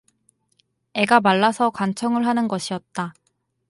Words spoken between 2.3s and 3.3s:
것이었다.